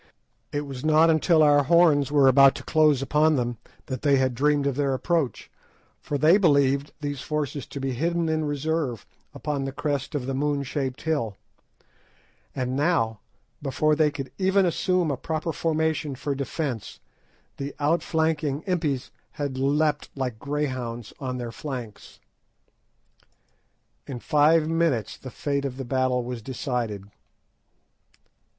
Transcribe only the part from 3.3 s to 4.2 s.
them that they